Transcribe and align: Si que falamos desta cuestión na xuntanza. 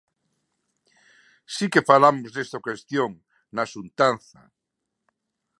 Si 1.55 1.65
que 1.73 1.87
falamos 1.89 2.29
desta 2.33 2.63
cuestión 2.65 3.11
na 3.55 3.63
xuntanza. 3.73 4.41